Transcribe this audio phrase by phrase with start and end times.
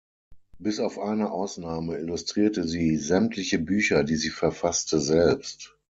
[0.57, 5.77] Bis auf eine Ausnahme illustrierte sie sämtliche Bücher, die sie verfasste, selbst.